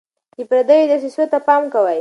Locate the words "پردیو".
0.49-0.89